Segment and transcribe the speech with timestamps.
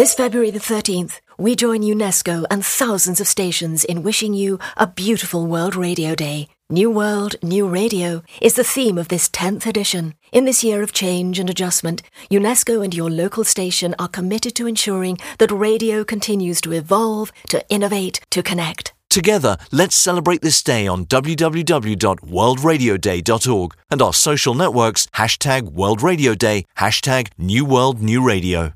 [0.00, 4.86] This February the 13th, we join UNESCO and thousands of stations in wishing you a
[4.86, 6.48] beautiful World Radio Day.
[6.70, 10.14] New World, New Radio is the theme of this 10th edition.
[10.32, 14.66] In this year of change and adjustment, UNESCO and your local station are committed to
[14.66, 18.94] ensuring that radio continues to evolve, to innovate, to connect.
[19.10, 26.64] Together, let's celebrate this day on www.worldradioday.org and our social networks hashtag World Radio Day,
[26.78, 28.72] hashtag New World New Radio.